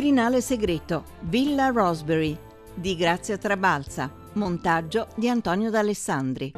[0.00, 2.34] Quirinale segreto, Villa Rosberry,
[2.74, 6.54] di Grazia Trabalza, montaggio di Antonio D'Alessandri.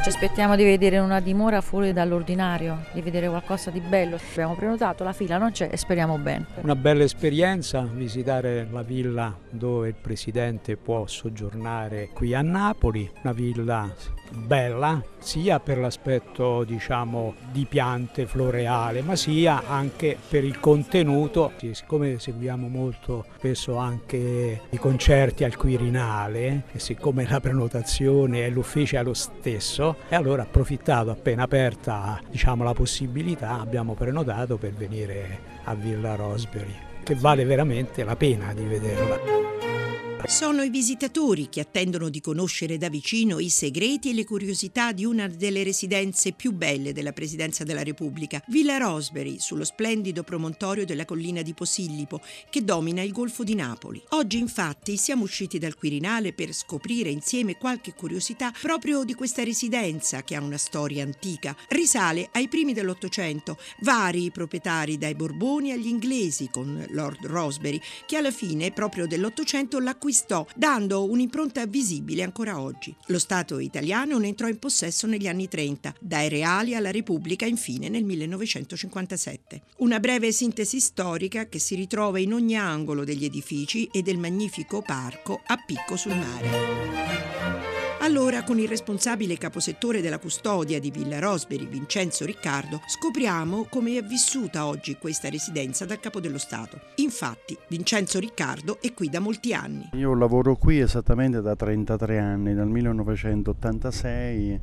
[0.00, 4.16] Ci aspettiamo di vedere una dimora fuori dall'ordinario, di vedere qualcosa di bello.
[4.30, 6.46] Abbiamo prenotato, la fila non c'è e speriamo bene.
[6.60, 13.32] Una bella esperienza visitare la villa dove il presidente può soggiornare qui a Napoli, una
[13.32, 13.92] villa
[14.34, 22.18] bella sia per l'aspetto diciamo di piante floreale ma sia anche per il contenuto siccome
[22.18, 29.02] seguiamo molto spesso anche i concerti al Quirinale e siccome la prenotazione e l'ufficio è
[29.02, 35.74] lo stesso e allora approfittato appena aperta diciamo la possibilità abbiamo prenotato per venire a
[35.74, 39.53] Villa Rosberry che vale veramente la pena di vederla.
[40.26, 45.04] Sono i visitatori che attendono di conoscere da vicino i segreti e le curiosità di
[45.04, 51.04] una delle residenze più belle della Presidenza della Repubblica, Villa Rosberry, sullo splendido promontorio della
[51.04, 54.02] collina di Posillipo, che domina il Golfo di Napoli.
[54.10, 60.24] Oggi infatti siamo usciti dal Quirinale per scoprire insieme qualche curiosità proprio di questa residenza
[60.24, 61.54] che ha una storia antica.
[61.68, 68.32] Risale ai primi dell'Ottocento, vari proprietari dai Borboni agli inglesi con Lord Rosberry, che alla
[68.32, 72.94] fine proprio dell'Ottocento l'acquistò acquistò, dando un'impronta visibile ancora oggi.
[73.06, 77.88] Lo Stato italiano ne entrò in possesso negli anni 30, dai reali alla Repubblica infine
[77.88, 79.62] nel 1957.
[79.78, 84.82] Una breve sintesi storica che si ritrova in ogni angolo degli edifici e del magnifico
[84.82, 87.73] parco a picco sul mare.
[88.04, 94.02] Allora, con il responsabile caposettore della custodia di Villa Rosberry, Vincenzo Riccardo, scopriamo come è
[94.02, 96.78] vissuta oggi questa residenza dal capo dello Stato.
[96.96, 99.88] Infatti, Vincenzo Riccardo è qui da molti anni.
[99.94, 104.60] Io lavoro qui esattamente da 33 anni, dal 1986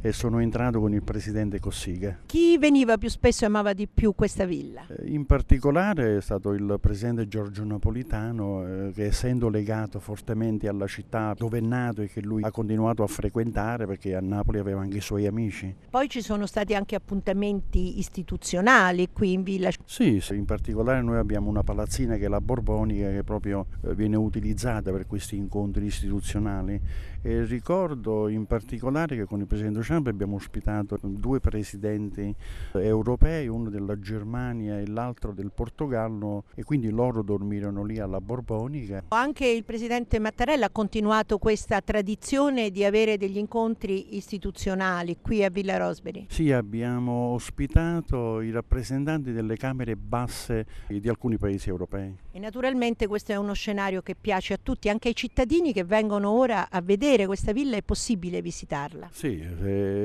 [0.00, 2.18] e sono entrato con il presidente Cossiga.
[2.26, 4.86] Chi veniva più spesso e amava di più questa villa?
[4.88, 10.86] Eh, in particolare è stato il presidente Giorgio Napolitano eh, che essendo legato fortemente alla
[10.86, 14.80] città dove è nato e che lui ha continuato a frequentare perché a Napoli aveva
[14.80, 15.74] anche i suoi amici.
[15.90, 19.70] Poi ci sono stati anche appuntamenti istituzionali qui in villa?
[19.84, 23.94] Sì, sì in particolare noi abbiamo una palazzina che è la Borbonica che proprio eh,
[23.94, 26.80] viene utilizzata per questi incontri istituzionali
[27.22, 32.34] e ricordo in particolare che con il presidente Champ abbiamo ospitato due presidenti
[32.72, 39.04] europei, uno della Germania e l'altro del Portogallo e quindi loro dormirono lì alla Borbonica.
[39.08, 45.50] Anche il presidente Mattarella ha continuato questa tradizione di avere degli incontri istituzionali qui a
[45.50, 46.26] Villa Rosberry.
[46.28, 52.16] Sì, abbiamo ospitato i rappresentanti delle camere basse di alcuni paesi europei.
[52.30, 56.30] E naturalmente questo è uno scenario che piace a tutti, anche ai cittadini che vengono
[56.30, 59.08] ora a vedere vedere questa villa è possibile visitarla?
[59.10, 59.42] Sì,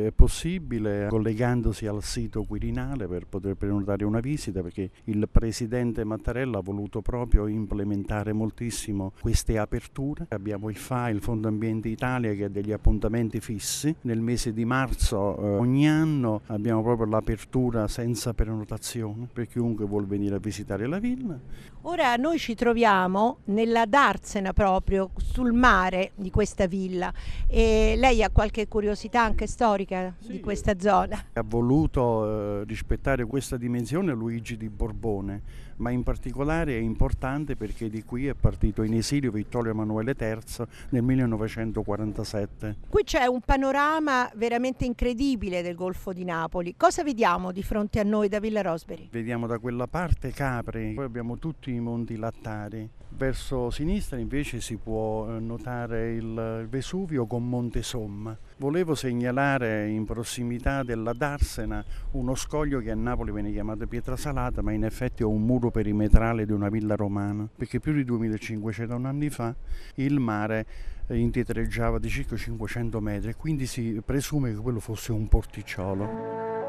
[0.08, 6.60] è possibile collegandosi al sito Quirinale per poter prenotare una visita perché il presidente Mattarella
[6.60, 10.28] ha voluto proprio implementare moltissimo queste aperture.
[10.30, 13.96] Abbiamo il FA, il Fondo Ambiente Italia che ha degli appuntamenti fissi.
[14.02, 20.06] Nel mese di marzo eh, ogni anno abbiamo proprio l'apertura senza prenotazione per chiunque vuol
[20.06, 21.40] venire a visitare la villa.
[21.88, 27.14] Ora noi ci troviamo nella Darsena proprio sul mare di questa villa
[27.48, 31.26] e lei ha qualche curiosità anche storica sì, di questa zona?
[31.34, 37.90] Ha voluto eh, rispettare questa dimensione Luigi di Borbone ma in particolare è importante perché
[37.90, 42.76] di qui è partito in esilio Vittorio Emanuele III nel 1947.
[42.88, 46.76] Qui c'è un panorama veramente incredibile del Golfo di Napoli.
[46.78, 49.10] Cosa vediamo di fronte a noi da Villa Rosberry?
[49.12, 52.90] Vediamo da quella parte Capri, poi abbiamo tutti i monti lattari.
[53.10, 58.38] Verso sinistra invece si può eh, notare il Vesuvio con Monte Somma.
[58.58, 64.62] Volevo segnalare in prossimità della Darsena uno scoglio che a Napoli viene chiamato Pietra Salata,
[64.62, 68.96] ma in effetti è un muro perimetrale di una villa romana, perché più di 2500
[69.08, 69.56] anni fa
[69.96, 70.66] il mare
[71.08, 76.65] eh, indietreggiava di circa 500 metri quindi si presume che quello fosse un porticciolo.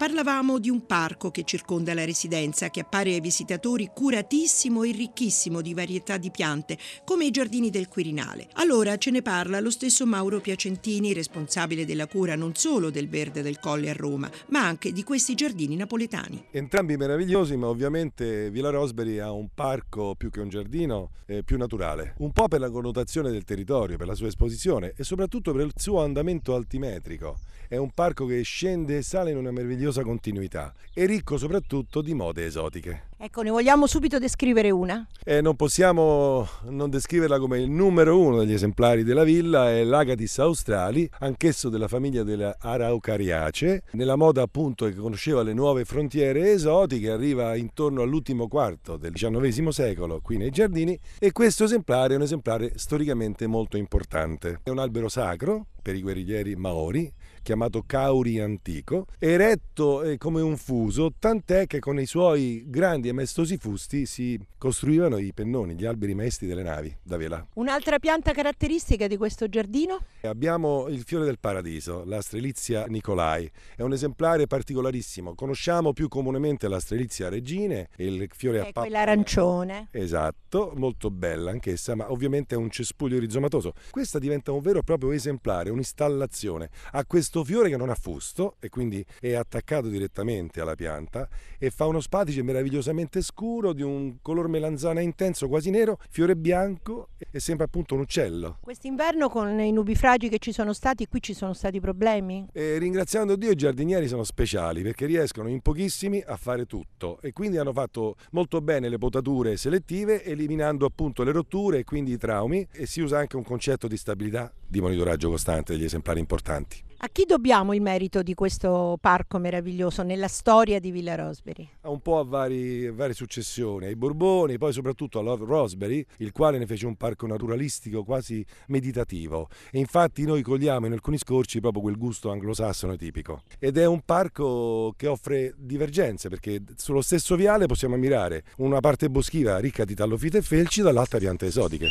[0.00, 5.60] Parlavamo di un parco che circonda la residenza, che appare ai visitatori curatissimo e ricchissimo
[5.60, 8.48] di varietà di piante, come i giardini del Quirinale.
[8.54, 13.42] Allora ce ne parla lo stesso Mauro Piacentini, responsabile della cura non solo del verde
[13.42, 16.46] del Colle a Roma, ma anche di questi giardini napoletani.
[16.50, 21.58] Entrambi meravigliosi, ma ovviamente Villa Rosberry ha un parco più che un giardino eh, più
[21.58, 25.66] naturale, un po' per la connotazione del territorio, per la sua esposizione e soprattutto per
[25.66, 27.36] il suo andamento altimetrico.
[27.68, 32.00] È un parco che scende e sale in una meravigliosa meravigliosa continuità e ricco soprattutto
[32.00, 33.08] di mode esotiche.
[33.18, 35.06] Ecco, ne vogliamo subito descrivere una?
[35.22, 40.38] E non possiamo non descriverla come il numero uno degli esemplari della villa, è l'Agatis
[40.38, 47.10] australi, anch'esso della famiglia delle Araucariace, nella moda appunto che conosceva le nuove frontiere esotiche,
[47.10, 52.22] arriva intorno all'ultimo quarto del XIX secolo qui nei giardini e questo esemplare è un
[52.22, 54.60] esemplare storicamente molto importante.
[54.62, 61.12] È un albero sacro per i guerriglieri maori, chiamato Cauri antico, eretto come un fuso,
[61.18, 66.14] tant'è che con i suoi grandi e maestosi fusti si costruivano i pennoni, gli alberi
[66.14, 67.46] maestri delle navi da vela.
[67.54, 70.00] Un'altra pianta caratteristica di questo giardino?
[70.22, 73.50] Abbiamo il fiore del paradiso, la Strelizia Nicolai.
[73.74, 75.34] È un esemplare particolarissimo.
[75.34, 78.80] Conosciamo più comunemente la Strelizia regine, il fiore a pappa.
[78.80, 79.88] quella arancione.
[79.92, 83.72] Esatto, molto bella anch'essa, ma ovviamente è un cespuglio rizomatoso.
[83.90, 86.68] Questa diventa un vero e proprio esemplare, un'installazione.
[86.92, 91.28] Ha questo fiore che non ha fusto e quindi è attaccato direttamente alla pianta
[91.58, 97.10] e fa uno spatice meravigliosamente scuro di un color melanzana intenso, quasi nero, fiore bianco
[97.30, 98.58] e sembra appunto un uccello.
[98.60, 102.48] Quest'inverno con i nubifragi che ci sono stati, qui ci sono stati problemi?
[102.52, 107.32] E ringraziando Dio i giardinieri sono speciali perché riescono in pochissimi a fare tutto e
[107.32, 112.18] quindi hanno fatto molto bene le potature selettive eliminando appunto le rotture e quindi i
[112.18, 116.89] traumi e si usa anche un concetto di stabilità di monitoraggio costante degli esemplari importanti.
[117.02, 121.66] A chi dobbiamo il merito di questo parco meraviglioso nella storia di Villa Rosberry?
[121.84, 126.66] Un po' a vari, varie successioni, ai Borboni, poi soprattutto a Rosberry, il quale ne
[126.66, 129.48] fece un parco naturalistico quasi meditativo.
[129.70, 133.44] E infatti noi cogliamo in alcuni scorci proprio quel gusto anglosassone tipico.
[133.58, 139.08] Ed è un parco che offre divergenze, perché sullo stesso viale possiamo ammirare una parte
[139.08, 141.88] boschiva ricca di tallofite e felci, dall'altra piante esotiche.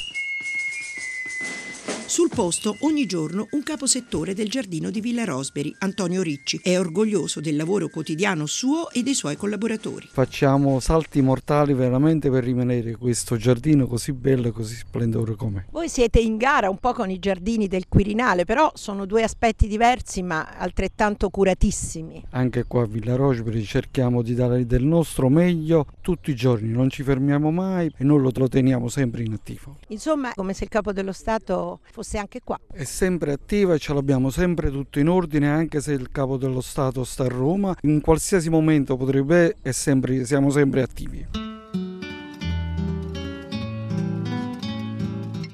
[2.09, 7.39] Sul posto ogni giorno un caposettore del giardino di Villa Rosberry, Antonio Ricci, è orgoglioso
[7.39, 10.09] del lavoro quotidiano suo e dei suoi collaboratori.
[10.11, 15.65] Facciamo salti mortali veramente per rimanere questo giardino così bello e così splendore com'è.
[15.69, 19.67] Voi siete in gara un po' con i giardini del Quirinale, però sono due aspetti
[19.67, 22.25] diversi ma altrettanto curatissimi.
[22.31, 26.89] Anche qua a Villa Rosberry cerchiamo di dare del nostro meglio tutti i giorni, non
[26.89, 29.77] ci fermiamo mai e noi lo teniamo sempre in attivo.
[29.89, 32.57] Insomma, come se il capo dello Stato fosse anche qua.
[32.71, 36.61] È sempre attiva e ce l'abbiamo sempre tutto in ordine, anche se il capo dello
[36.61, 37.75] Stato sta a Roma.
[37.81, 41.48] In qualsiasi momento potrebbe e sempre, siamo sempre attivi.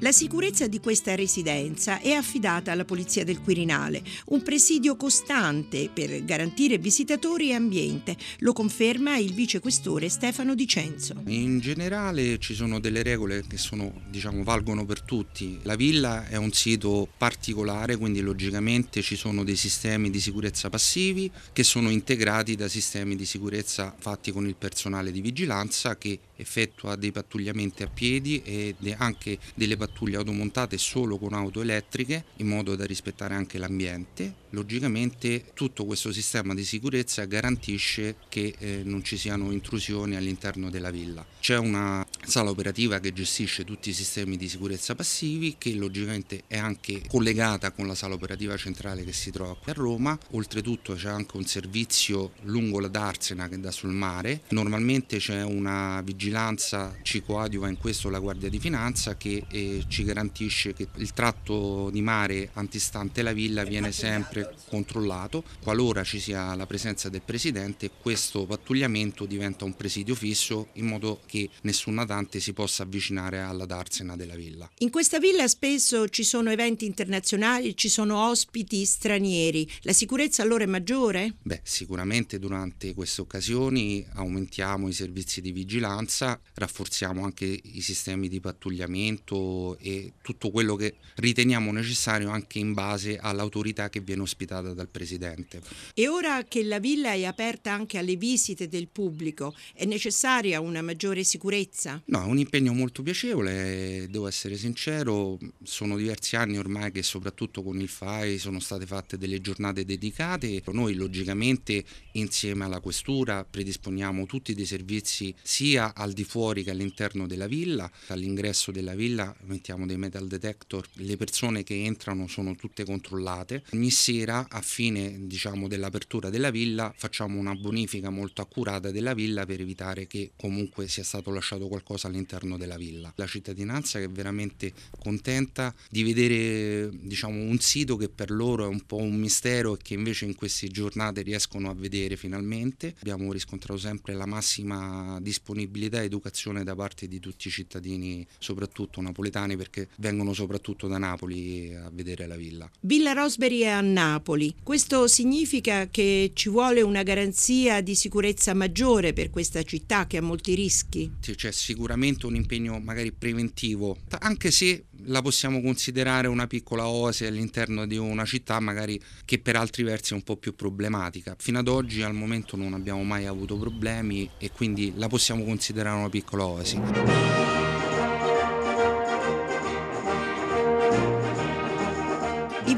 [0.06, 6.24] La sicurezza di questa residenza è affidata alla Polizia del Quirinale, un presidio costante per
[6.24, 11.24] garantire visitatori e ambiente, lo conferma il vicequestore Stefano Dicenzo.
[11.26, 15.58] In generale ci sono delle regole che sono, diciamo, valgono per tutti.
[15.64, 21.32] La villa è un sito particolare, quindi logicamente ci sono dei sistemi di sicurezza passivi
[21.52, 26.96] che sono integrati da sistemi di sicurezza fatti con il personale di vigilanza che effettua
[26.96, 32.76] dei pattugliamenti a piedi e anche delle pattuglie automontate solo con auto elettriche in modo
[32.76, 34.44] da rispettare anche l'ambiente.
[34.50, 40.92] Logicamente tutto questo sistema di sicurezza garantisce che eh, non ci siano intrusioni all'interno della
[40.92, 41.26] villa.
[41.40, 46.58] C'è una sala operativa che gestisce tutti i sistemi di sicurezza passivi che logicamente è
[46.58, 50.18] anche collegata con la sala operativa centrale che si trova qui a Roma.
[50.32, 54.44] Oltretutto c'è anche un servizio lungo la Darsena che dà sul mare.
[54.50, 59.84] Normalmente c'è una vigilanza vigilanza ci coadiuva in questo la Guardia di Finanza che eh,
[59.88, 65.44] ci garantisce che il tratto di mare antistante la villa viene sempre controllato.
[65.62, 71.22] Qualora ci sia la presenza del Presidente questo pattugliamento diventa un presidio fisso in modo
[71.28, 74.70] che nessun natante si possa avvicinare alla darsena della villa.
[74.80, 79.70] In questa villa spesso ci sono eventi internazionali, ci sono ospiti stranieri.
[79.82, 81.36] La sicurezza allora è maggiore?
[81.44, 88.30] Beh, sicuramente durante queste occasioni aumentiamo i servizi di vigilanza sicurezza, rafforziamo anche i sistemi
[88.30, 94.74] di pattugliamento e tutto quello che riteniamo necessario anche in base all'autorità che viene ospitata
[94.74, 95.62] dal Presidente.
[95.94, 100.82] E ora che la villa è aperta anche alle visite del pubblico, è necessaria una
[100.82, 102.02] maggiore sicurezza?
[102.06, 107.62] No, è un impegno molto piacevole, devo essere sincero, sono diversi anni ormai che soprattutto
[107.62, 114.26] con il FAI sono state fatte delle giornate dedicate, noi logicamente insieme alla questura predisponiamo
[114.26, 117.92] tutti dei servizi sia al di fuori che all'interno della villa.
[118.08, 123.64] All'ingresso della villa mettiamo dei metal detector, le persone che entrano sono tutte controllate.
[123.74, 129.46] Ogni sera a fine diciamo, dell'apertura della villa facciamo una bonifica molto accurata della villa
[129.46, 133.12] per evitare che comunque sia stato lasciato qualcosa all'interno della villa.
[133.16, 138.68] La cittadinanza che è veramente contenta di vedere diciamo, un sito che per loro è
[138.68, 142.94] un po' un mistero e che invece in queste giornate riescono a vedere finalmente.
[143.00, 149.02] Abbiamo riscontrato sempre la massima disponibilità e educazione da parte di tutti i cittadini, soprattutto
[149.02, 152.70] napoletani, perché vengono soprattutto da Napoli a vedere la villa.
[152.82, 154.54] Villa Rosberry è a Napoli.
[154.64, 160.22] Questo significa che ci vuole una garanzia di sicurezza maggiore per questa città che ha
[160.22, 161.12] molti rischi?
[161.20, 167.86] C'è sicuramente un impegno magari preventivo, anche se la possiamo considerare una piccola oasi all'interno
[167.86, 171.36] di una città magari che per altri versi è un po' più problematica.
[171.38, 175.98] Fino ad oggi al momento non abbiamo mai avuto problemi e quindi la possiamo considerare
[175.98, 177.65] una piccola oasi.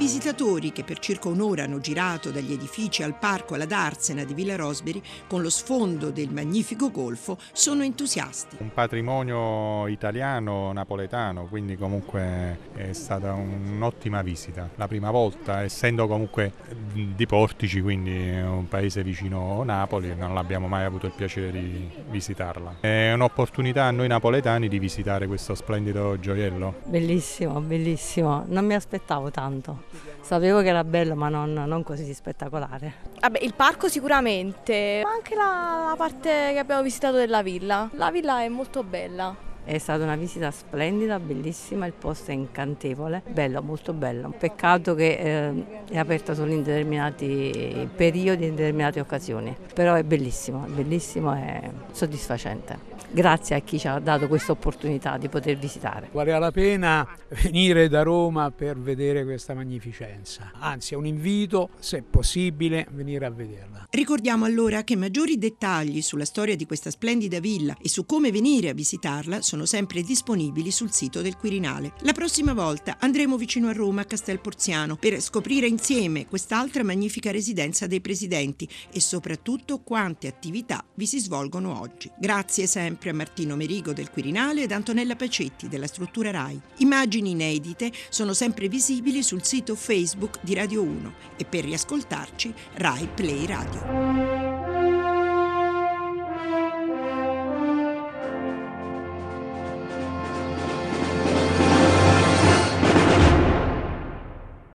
[0.07, 4.55] Visitatori che per circa un'ora hanno girato dagli edifici al parco alla Darsena di Villa
[4.55, 8.55] Rosberry con lo sfondo del magnifico golfo sono entusiasti.
[8.59, 14.69] Un patrimonio italiano, napoletano, quindi comunque è stata un'ottima visita.
[14.75, 16.53] La prima volta, essendo comunque
[16.93, 21.89] di Portici, quindi un paese vicino a Napoli, non l'abbiamo mai avuto il piacere di
[22.09, 22.77] visitarla.
[22.79, 26.75] È un'opportunità a noi napoletani di visitare questo splendido gioiello.
[26.85, 29.95] Bellissimo, bellissimo, non mi aspettavo tanto.
[30.21, 32.95] Sapevo che era bello, ma non, non così spettacolare.
[33.19, 37.89] Vabbè, il parco sicuramente, ma anche la, la parte che abbiamo visitato della villa.
[37.93, 39.46] La villa è molto bella.
[39.67, 44.33] È stata una visita splendida, bellissima, il posto è incantevole, bello, molto bello.
[44.37, 50.65] Peccato che eh, è aperta solo in determinati periodi, in determinate occasioni, però è bellissimo,
[50.65, 52.95] è bellissimo e soddisfacente.
[53.09, 56.09] Grazie a chi ci ha dato questa opportunità di poter visitare.
[56.13, 57.07] Vale la pena
[57.43, 63.31] venire da Roma per vedere questa magnificenza, anzi è un invito, se possibile, venire a
[63.31, 63.87] vederla.
[63.89, 68.69] Ricordiamo allora che maggiori dettagli sulla storia di questa splendida villa e su come venire
[68.69, 71.93] a visitarla sono sempre disponibili sul sito del Quirinale.
[72.01, 77.31] La prossima volta andremo vicino a Roma, a Castel Porziano, per scoprire insieme quest'altra magnifica
[77.31, 82.11] residenza dei presidenti e soprattutto quante attività vi si svolgono oggi.
[82.19, 86.61] Grazie sempre a Martino Merigo del Quirinale ed Antonella Pacetti della struttura RAI.
[86.77, 93.09] Immagini inedite sono sempre visibili sul sito Facebook di Radio 1 e per riascoltarci RAI
[93.15, 94.46] Play Radio.